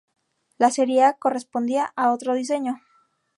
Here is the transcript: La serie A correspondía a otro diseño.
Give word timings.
La 0.57 0.71
serie 0.71 1.03
A 1.03 1.13
correspondía 1.13 1.93
a 1.95 2.11
otro 2.11 2.33
diseño. 2.33 2.81